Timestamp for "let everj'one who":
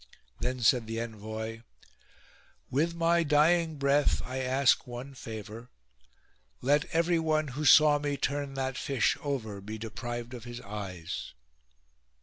6.59-7.65